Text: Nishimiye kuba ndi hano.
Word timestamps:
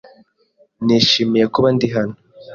Nishimiye 0.85 1.45
kuba 1.53 1.67
ndi 1.75 1.87
hano. 1.95 2.15